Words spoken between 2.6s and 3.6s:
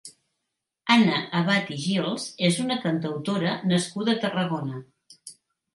una cantautora